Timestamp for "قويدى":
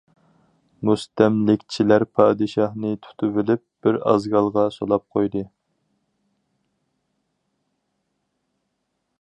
5.17-5.47